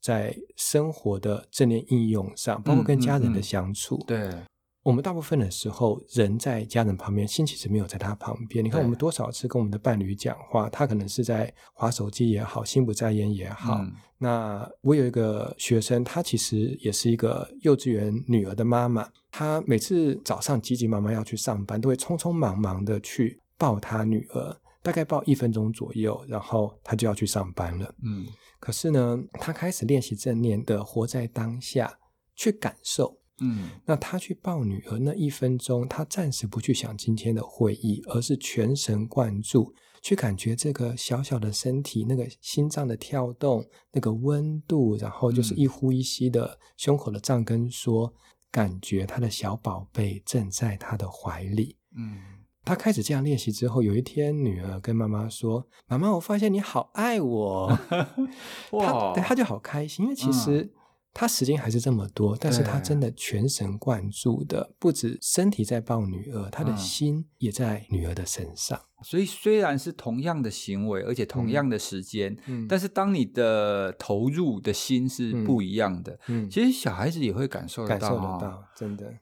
[0.00, 3.96] 在生活的正念应用上，包括跟家人的相处。
[3.96, 4.42] 嗯嗯嗯、对，
[4.82, 8.64] 我们大部分的时候人在家人旁边，心其实没有在他旁边。
[8.64, 13.74] 你看，我们多少次跟我们的伴侣讲话，他可能是在划手机也好，心不在焉也好。
[13.80, 24.56] 嗯、那我有一个学生，他其实也是一个幼稚园女儿的妈妈，她每次早上急急忙忙要去上班，都会匆匆忙忙的去抱她女儿。
[24.82, 27.94] 大概抱一分钟左右，然后他就要去上班了。
[28.02, 28.26] 嗯，
[28.58, 31.98] 可是呢，他开始练习正念的活在当下，
[32.34, 33.18] 去感受。
[33.42, 48.12] 嗯，那他去抱女儿那一分钟，他暂时不去想今天的会议，而是全神贯注去感觉这个小小的身体，那个心脏的跳动，那个温度，然后就是一呼一吸的胸口的胀跟缩，
[48.50, 51.76] 感觉他的小宝贝正在他的怀里。
[51.96, 52.39] 嗯。
[52.64, 57.78] 他开始这样练习之后，有一天，女儿跟妈妈说：“妈妈，我发现你好爱我。
[58.72, 60.70] 哇”他对他就好开心，因为其实
[61.12, 68.78] 他时间还是这么多，嗯、但是他真的全神贯注的，不止身体在抱女儿，他的心也在女儿的身上。
[69.02, 79.12] 所以虽然是同样的行为，而且同样的时间，嗯、但是当你的投入的心是不一样的，嗯，其实小孩子也会感受得到，感受得到，真的。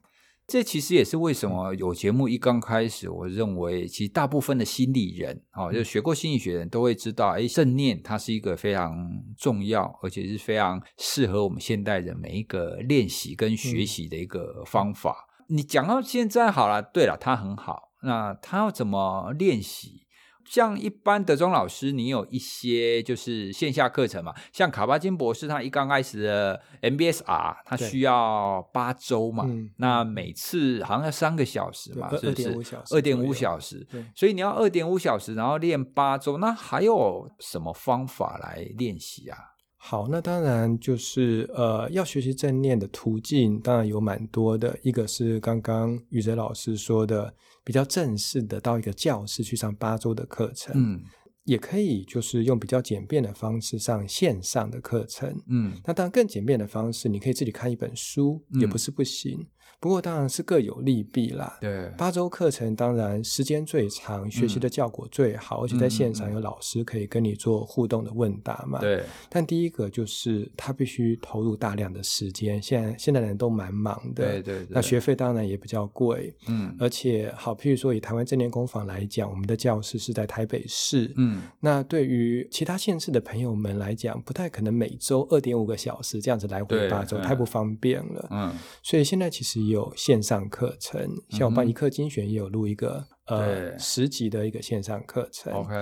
[0.49, 9.07] 这其实也是为什么有节目一刚开始，我认为其实大部分的心理人，哦，就学过心理学的人都会知道，哎，正念它是一个非常
[9.37, 15.27] 重要，而且是非常适合我们现代人每一个练习跟学习的一个方法。
[15.47, 20.07] 嗯、你讲到现在好了，对了，它很好，那它要怎么练习？
[20.49, 24.33] 像一般德中老师，你有一些就是线下课程嘛？
[24.51, 29.45] 像卡巴金博士，他一刚开始的 MBSR，他需要八周嘛？
[29.47, 32.09] 嗯、那每次好像要三个小时嘛？
[32.17, 32.49] 是不是？
[32.89, 33.85] 二点五小时。
[33.91, 39.37] 对，所以你要二点五小时，然后练八周，那还有什么方法来练习啊？
[39.81, 44.77] 好，那当然就是呃，要学习正念的途径，当然有蛮多的。
[44.83, 47.33] 一个是刚刚宇哲老师说的。
[47.61, 51.03] 比较正式的到一个教室去上八周的课程，嗯，
[51.43, 59.45] 也可以就是用比较简便的方式上线上的课程，嗯，那当然更简便的方式，你可以自己看一本书，嗯，也不是不行。
[59.79, 61.57] 不过当然是各有利弊啦。
[61.61, 68.79] 对，八周课程当然时间最长，学习的效果最好，嗯、而且在现场有老师可以跟你做互动的问答嘛。
[68.79, 69.03] 对。
[69.29, 74.25] 但第一个就是他必须投入大量的时间，现在现在人都蛮忙的。
[74.25, 74.67] 对对对。
[74.69, 76.35] 那学费当然也比较贵。
[76.47, 76.75] 嗯。
[76.77, 81.13] 而且好，譬如说以台湾正念工坊来讲，我们的教室是在台北市。
[81.15, 81.41] 嗯。
[81.61, 88.27] 那对于其他县市的朋友们来讲，不太可能每周二点五个小时这样子来回八周，太不方便了。
[88.31, 88.53] 嗯。
[88.83, 89.58] 所以现在其实。
[89.67, 95.53] 有线上课程，像我们一课精选也有录一个、嗯、呃十集的一个线上课程。
[95.53, 95.73] OK，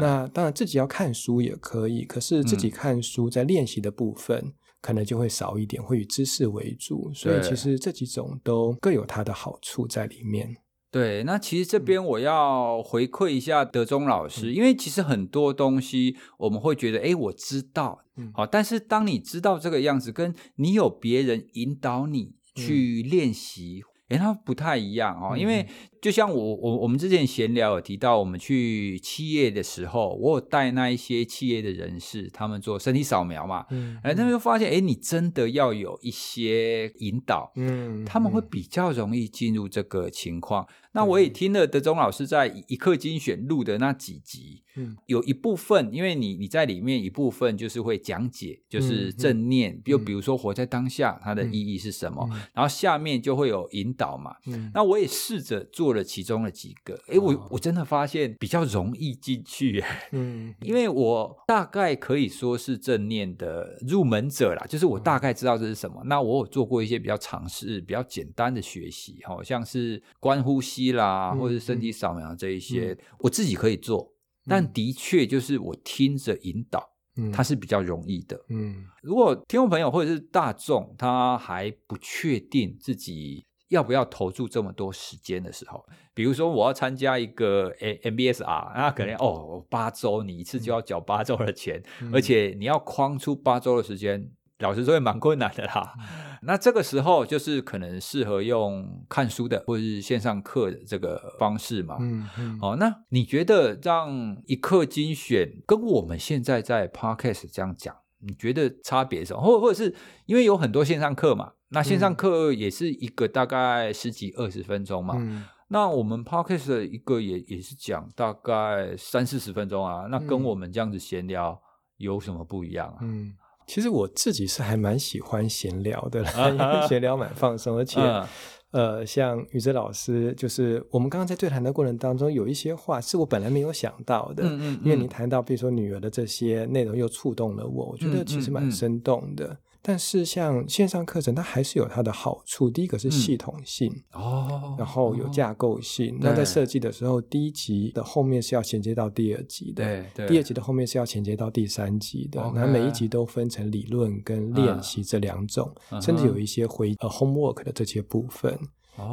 [0.00, 7.12] 那当然自己要看书也可以，可是自己看书在练习的部分、嗯、可能就会少一点，会以知识为主。
[7.14, 10.56] 所以其实这几种都各有它的好处在里面。
[10.90, 22.34] 对，那其实这边我要回馈一下德中老师，嗯、因为其实很多东西我们会觉得，哎，我知道，嗯，好，但是当你知道这个样子，跟你有别人引导你。
[22.54, 25.66] 去练习，诶，它不太一样哦，因为。
[26.02, 40.66] 就像我我我们之前闲聊有提到，我们去企业的时候，我有带那一些企业的人士，他们做身体扫描嘛，嗯，哎，他们就发现，哎，你真的要有一些引导，嗯，他们会比较容易进入这个情况。
[40.92, 55.92] 嗯、那我也听了德中老师在一课精选录的那几集，嗯，有一部分，因为你你在里面一部分就是会讲解，就是正念，就、嗯、比如说活在当下，它的意义是什么，嗯、然后下面就会有引导嘛，嗯，那我也试着做。
[55.92, 66.00] 了其中的几个，哎，我我真的发现比较容易进去，嗯，因为我大概可以说是正念的入门者啦，就是我大概知道这是什么。
[66.02, 74.12] 嗯、那我有做过一些比较尝试、比较简单的学习，好像是观呼吸啦，嗯、或者是身体扫描这一些，嗯、我自己可以做。
[74.48, 76.84] 但的确就是我听着引导，
[77.16, 78.84] 嗯，它是比较容易的，嗯。
[79.00, 83.44] 如果听众朋友或者是大众，他还不确定自己。
[83.68, 95.94] 要不要投注这么多时间的时候，比如说我要参加一个 MBSR，那可能哦八周你一次就要缴八周的钱，嗯、而且你要框出八周的时间，老实说也蛮困难的啦。
[95.98, 101.96] 嗯、那这个时候就是可能适合用看书的或者是线上课的这个方式嘛。
[102.00, 102.58] 嗯嗯。
[102.62, 109.42] 哦，那你觉得让一课精选跟我们现在在 Podcast 这样讲，你觉得差别是什么？
[109.42, 109.94] 或或者是
[110.26, 111.52] 因为有很多线上课嘛？
[111.74, 121.58] 那线上课也是一个大概十几二十分钟嘛，嗯、那我们 Podcast 的一个也也是讲大概三四十分钟啊，那跟我们这样子闲聊
[121.96, 122.98] 有什么不一样啊？
[123.00, 123.34] 嗯，
[123.66, 128.26] 其实我自己是还蛮喜欢闲聊的啦，因 为闲聊蛮放松，而且、嗯、
[128.70, 139.56] 呃，像宇哲老师，就是我们刚刚在对谈的过程当中，有一些话是我本来没有想到的，嗯嗯，因为你谈到比如说女儿的这些内容，又触动了我，我觉得其实蛮生动的。
[139.84, 142.70] 但是像线上课程，它还是有它的好处。
[142.70, 146.14] 第一个是系统性、嗯、哦，然后有架构性。
[146.14, 150.28] 哦、那在设计的时候，第一集的后面是要衔接到第二集的，对对。
[150.28, 152.40] 第二集的后面是要衔接到第三集的。
[152.54, 158.56] 那每一集都分成理论跟练习这两种，嗯、甚至有一些回呃 homework 的这些部分。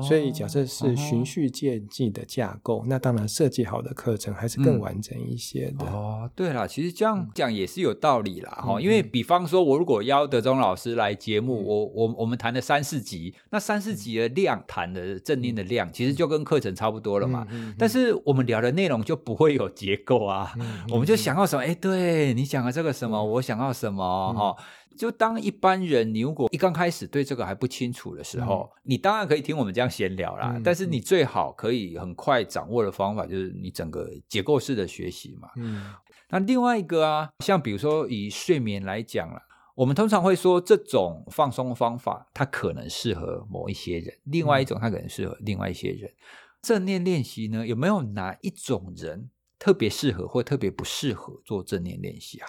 [0.02, 5.86] 所以，假设是循序渐进的架构，哦、那当然设计好的课程还是更完整一些的。
[5.86, 8.52] 哦，对了，其实这样讲也是有道理啦。
[8.52, 17.48] 哈、嗯，因为比方说，我如果邀德中老师来节目，嗯、我我我们谈的三四集，那三四集的量谈的正念的量，其实就跟课程差不多了嘛。
[17.78, 20.54] 但是我们聊的内容就不会有结构啊，
[20.92, 21.64] 我们就想要什么？
[21.64, 24.34] 哎，对你讲的这个什么，嗯、我想要什么？
[24.34, 24.64] 哈、嗯。
[24.98, 30.54] 就当一般人，你如果一刚开始对这个还不清楚的时候，嗯、你当然可以听我们这样闲聊啦。
[30.56, 35.50] 嗯、但是你最好可以很快掌握的方法，就是你整个结构式的学习嘛。
[35.56, 35.94] 嗯，
[36.30, 39.42] 那另外一个啊，像比如说以睡眠来讲啦，
[39.76, 46.10] 我们通常会说这种放松方法，它可能适合某一些人；另外一种，它可能适合另外一些人。
[46.10, 46.18] 嗯、
[46.62, 52.48] 正念练习呢，有没有哪一种人特别适合或特别不适合做正念练习啊？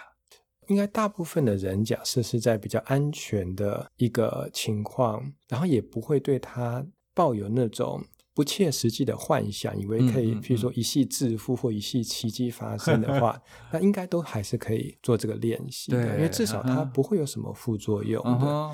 [0.71, 8.01] 应该大部分的人，假设是在比较安全的一个情况，然后也不会对他抱有那种
[8.33, 18.71] 不切实际的幻想，以为可以，譬如说一系致富或一系奇迹发生的话， 那应该都还是可以做这个练习的，因为至少它不会有什么副作用的。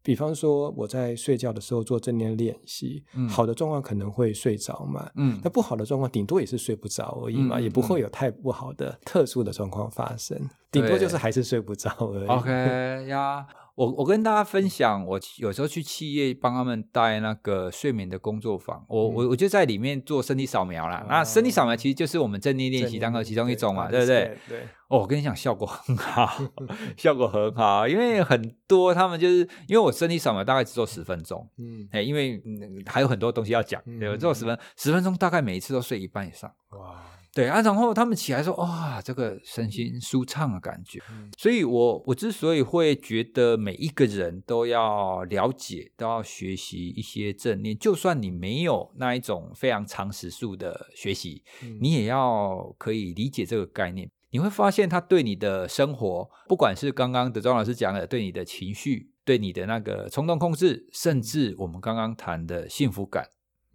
[0.00, 0.04] Uh.
[0.04, 10.38] 比方说，我在睡觉的时候做正念练习，嗯、好的状况可能会睡着嘛，嗯，那不好的状况顶多也是睡不着而已嘛，嗯、也不会有太不好的特殊的状况发生，
[10.70, 12.28] 顶、嗯、多就是还是睡不着而已。
[12.28, 13.46] OK 呀。
[13.80, 21.02] 我我跟大家分享，我有时候去企业帮他们带那个睡眠的工作坊，我我我就在里面做身体扫描啦。
[21.08, 24.36] 那身体扫描其实就是我们正念练习当中其中一种嘛，对不对？
[24.46, 24.58] 对。
[24.88, 26.30] 哦，我跟你讲，效果很好，
[26.98, 32.38] 效果很好，因为很多他们就是因为我身体扫描大概只做十分钟，嗯，哎，因为
[32.84, 37.00] 还有很多东西要讲，对，做十分十分钟，大概每一次都睡一半以上，哇。
[37.32, 41.00] 对啊，然后他们起来说：“哇，这个身心舒畅的感觉。
[41.12, 54.10] 嗯”所以我，我我之所以会觉得每一个人都要了解，都要学习一些正念，就算你没有那一种非常长时数的学习，嗯、你也要可以理解这个概念。
[54.30, 63.28] 你会发现，它对你的生活，不管是刚刚德庄老师讲的，对你的情绪，对你的那个冲动控制，甚至我们刚刚谈的幸福感，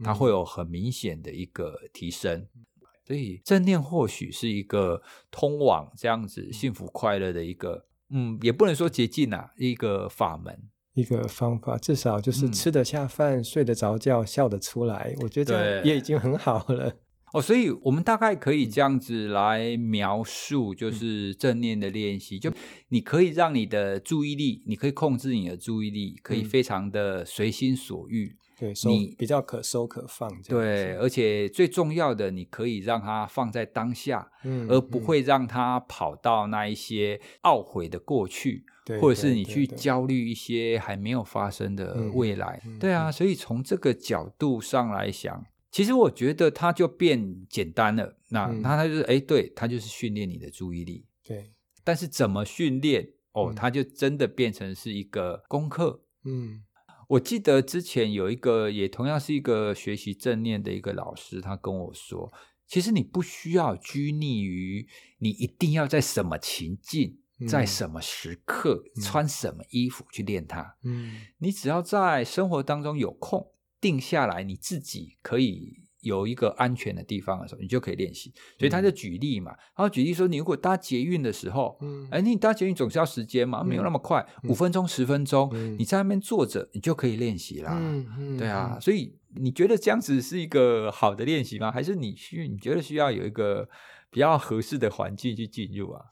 [0.03, 2.47] 它会有很明显的一个提升。
[2.53, 2.65] 嗯
[3.05, 10.57] 所以正念或许是一个通往这样子幸福快乐的一个，嗯，也不能说捷径啊，一个法门，
[10.95, 16.97] 一个方法，至少就是吃得下饭、嗯、睡得着觉、笑得出来，我觉得也已经很好了。
[17.33, 22.53] 哦，所以我们大概可以这样子来描述，就是正念的练习，嗯、就
[22.87, 28.37] 你可以让你的注意力，你可以控制你的注意力，可以非常的随心所欲。
[28.57, 48.17] 对，你比较可收可放，对，而且最重要的，你可以让它放在当下，嗯，而不会让它跑到那一些懊悔的过去，对，或者是你去焦虑一些还没有发生的未来，对啊，所以从这个角度上来想，其实我觉得它就变简单了。
[48.29, 51.51] 那那它就是，哎，对，它就是训练你的注意力，对。
[51.83, 53.09] 但是怎么训练？
[53.33, 56.63] 哦，它就真的变成是一个功课，嗯。
[57.07, 62.31] 我记得之前有一个也同样是一个学习正念的一个老师，他跟我说，
[62.67, 64.87] 其实你不需要拘泥于
[65.19, 70.77] 你一定要在什么情境，嗯、在什么时刻、嗯、穿什么衣服去练它。
[70.83, 75.84] 嗯，你只要在生活当中有空，定下来，你自己可以。
[76.05, 78.31] 有一个安全的地方的时候，你就可以练习。
[78.57, 87.75] 所以他就举例嘛，然后举例说，你如果搭捷运的时候，嗯，哎，你搭捷运总是要时间嘛，没有那么快，五分钟、十分钟，你在那边坐着，你就可以练习啦。
[87.75, 91.71] 嗯，对啊，所以你觉得这样子是一个好的练习吗？
[91.71, 93.67] 还是你需你觉得需要有一个
[94.09, 96.05] 比较合适的环境去进入啊？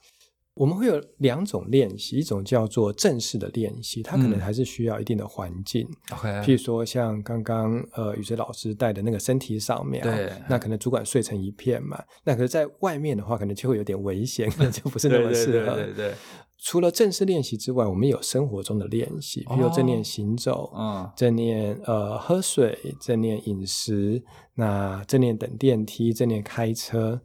[0.54, 5.84] 我们会有两种练习，一种叫做正式的练习，它可能还是需要一定的环境。
[6.12, 15.74] OK，譬如说像刚刚呃宇哲老师带的那个身体扫描，对，那可能主管睡成一片嘛，那可是在外面的话，可能就会有点危险，可能就不是那么适合。
[15.74, 16.14] 对对对，对，对。
[16.56, 24.22] 除了正式练习之外，我们有生活中的练习，比如正念行走，嗯，正念呃喝水，正念饮食，
[24.54, 27.20] 那正念等电梯，正念开车。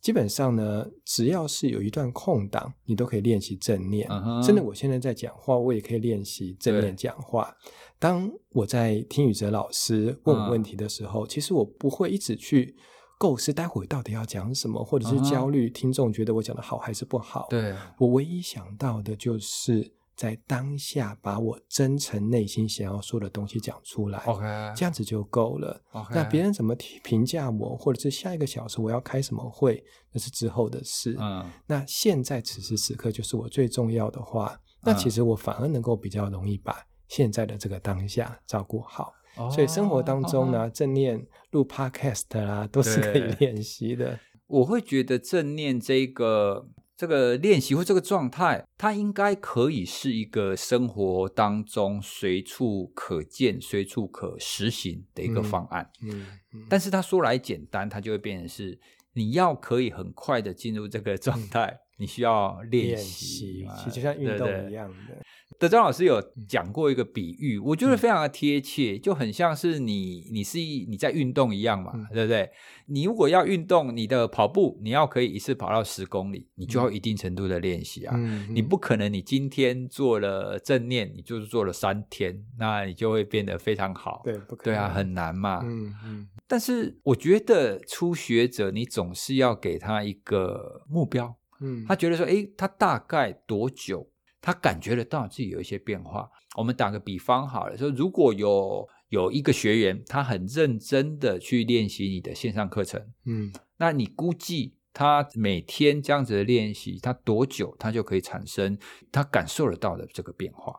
[0.00, 4.08] 基本上呢，只要是有一段空档，你都可以练习正念。
[4.08, 4.46] Uh huh.
[4.46, 7.54] 甚至我现在在讲话，我也可以练习正念讲话。
[7.98, 11.28] 当我在听宇哲老师问我问题的时候，uh huh.
[11.28, 12.76] 其实我不会一直去
[13.18, 17.46] 构思待会到底要讲什么，或者是焦虑听众觉得我讲的好还是不好。
[17.50, 17.76] 对、uh.
[17.98, 19.97] 我唯一想到的就是。
[20.18, 24.74] 在当下，把我真诚内心想要说的东西讲出来，Okay.
[24.74, 25.80] 这样子就够了。
[25.92, 26.14] Okay.
[26.16, 31.14] 那别人怎么评价我，或者是下一个小时我要开什么会，那是之后的事。
[31.20, 39.12] 嗯，那现在此时此刻就是我最重要的话，那其实我反而能够比较容易把现在的这个当下照顾好。
[39.36, 39.48] Oh.
[39.52, 40.74] 所以生活当中呢，oh.
[40.74, 44.18] 正念录 Podcast 啦，都是可以练习的。
[44.48, 46.66] 我会觉得正念这个。
[46.98, 55.88] 这个练习或这个状态，它应该可以是一个生活当中随处可见、随处可实行的一个方案。
[56.02, 58.76] 嗯，嗯嗯，但是它说来简单，它就会变成是
[59.12, 64.96] 你要可以很快的进入这个状态，嗯、你需要练习，其实就像运动一样的。
[65.06, 72.48] 对对德章老师有讲过一个比喻，我觉得非常的贴切，就很像是你，你是你在运动一样嘛，对不对？
[72.86, 78.16] 你如果要运动，你的跑步，你要可以一次跑到十公里，你就要一定程度的练习啊。
[78.50, 84.20] 你不可能你今天做了正念，你就是做了三天，那你就会变得非常好。
[84.22, 84.74] 对，不可能。
[84.74, 85.60] 对啊，很难嘛。
[85.64, 86.28] 嗯嗯。
[86.46, 91.34] 但是我觉得初学者，你总是要给他一个目标。
[91.60, 91.84] 嗯。
[91.88, 94.08] 他觉得说，诶，他大概多久？
[94.40, 96.30] 他感觉得到自己有一些变化。
[96.56, 108.78] 我们打个比方好了，说如果有有一个学员，他很认真的去练习你的线上课程，嗯，那你估计他每天这样子的练习，他多久他就可以产生
[109.12, 110.74] 他感受得到的这个变化？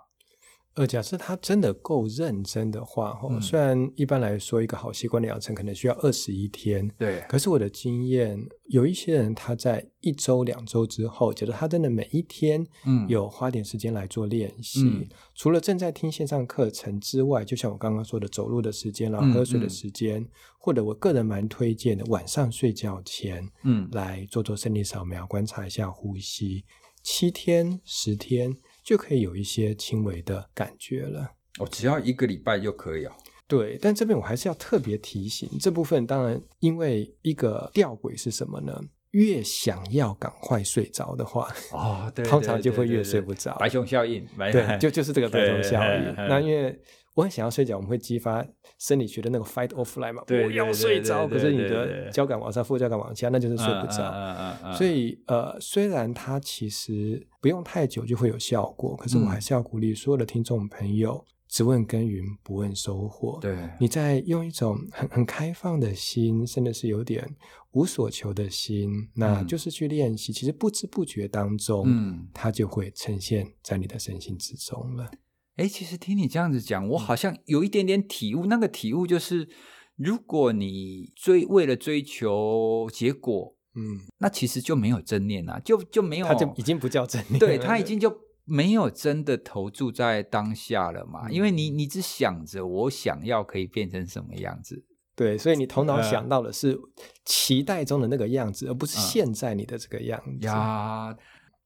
[0.80, 15.06] 呃，假设他真的够认真的话，哈、嗯，虽然一般来说一个好习惯的养成可能需要二十一天，对，可是我的经验，有一些人他在一周、两周之后，觉得他真的每一天，嗯，有花点时间来做练习，嗯、
[15.36, 20.26] 除了正在听线上课程之外，就像我刚刚说的，走路的时间啦、喝水的时间，
[20.58, 26.64] 或者我个人蛮推荐的，晚上睡觉前，嗯，来做做身体扫描，观察一下呼吸，
[27.04, 28.56] 七天、十天。
[28.90, 31.30] 就可以有一些轻微的感觉了。
[31.60, 33.12] 哦，只要一个礼拜就可以哦。
[33.48, 38.82] 对，但这边我还是要特别提醒，这部分当然因为一个吊诡是什么呢？
[39.12, 43.56] 越想要赶快睡着的话，哦，对， 通常就会越睡不着。
[43.60, 46.16] 白熊效应，对，就就是这个白 熊效应。
[46.28, 46.76] 那因为
[47.20, 48.46] 我很想要睡觉，我们会激发
[48.78, 51.28] 生理学的那个 fight or flight 嘛，我要睡着。
[51.28, 54.74] 可是你的交感往上，副交感往下，那就是睡不着。
[54.74, 63.38] 所以呃，虽然它其实不用太久就会有效果，可是我还是要鼓励所有的听众朋友，只问耕耘，不问收获。
[63.42, 67.28] 对，你在用一种很很开放的心，甚至是有点
[67.72, 70.32] 无所求的心，那就是去练习。
[70.32, 75.12] 其实不知不觉当中，嗯，它就会呈现在你的身心之中了。
[75.60, 78.46] 哎，其实听你这样子讲，我好像有一点点体悟。
[78.46, 79.50] 那个体悟就是，
[79.98, 88.10] 如果你追为了追求结果，嗯，那其实就没有正念了，就就没有，他就已经不叫正念，对，他已经就
[88.46, 91.28] 没有真的投注在当下了嘛。
[91.28, 96.80] 嗯，因为你你只想着我想要可以变成什么样子，对，所以你头脑想到的是
[97.26, 100.48] 期待中的那个样子，而不是现在你的这个样子。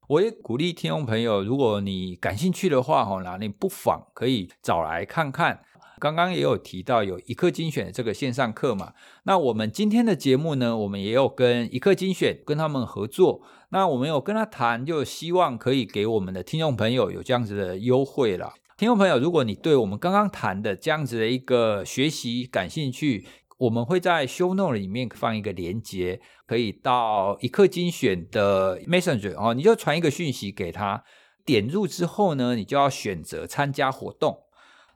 [0.07, 5.61] 我也鼓励听众朋友，如果你感兴趣的话，哈，那你不妨可以找来看看。
[5.99, 8.91] 刚刚也有提到有一课精选的这个线上课嘛，
[9.23, 13.41] 那我们今天的节目呢，我们也有跟一课精选跟他们合作。
[13.69, 18.53] 那我们有跟他谈，就希望可以给我们的听众朋友有这样子的优惠了。
[18.75, 23.25] 听众朋友，如果你对我们刚刚谈的这样子的一个学习感兴趣，
[23.57, 31.03] 我们会在 show note 里面放一个连接，可以到一课精选的 Messenger 哦，你就传一个讯息给他，
[31.45, 34.43] 点入之后呢，你就要选择参加活动，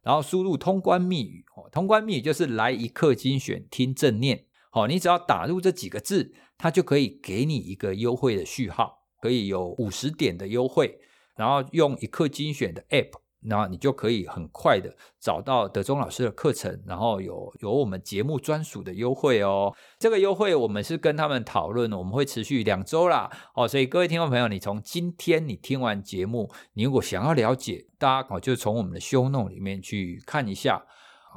[0.04, 11.00] 然后输入通关密语哦，通关密语就是来一课精选听正念，好，你只要打入这几个字，它就可以给你一个优惠的序号，可以有五十点的优惠，
[11.36, 13.12] 然后用一课精选的 app。
[13.48, 19.74] 那你就可以很快的找到德中老师的课程，然后有有我们节目专属的优惠哦。
[19.98, 23.30] 这个优惠我们是跟他们讨论，我们会持续两周啦。
[23.56, 30.86] 哦，所以各位听众朋友，你从今天你听完节目，你如果想要了解，大家哦就从我们的修弄里面去看一下。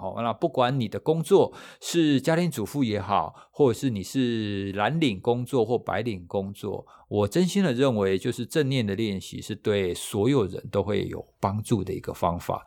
[0.01, 12.65] 哦，那不管你的工作是家庭主妇也好，或者是你是蓝领工作或白领工作，我真心的认为，就是正念的练习是对所有人都会有帮助的一个方法。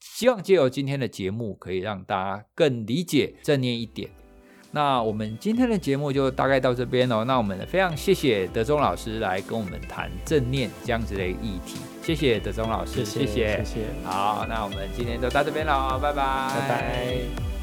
[0.00, 4.10] 希望借由今天的节目，可以让大家更理解正念一点。
[4.74, 7.22] 那我们今天的节目就大概到这边哦。
[7.24, 11.76] 那我们非常谢谢德中老师来跟我们谈正念这样子的议题。
[12.02, 13.80] 谢谢德中老师，谢谢，谢谢。
[14.04, 17.53] 好，那我们今天就到这边了，拜拜，拜拜。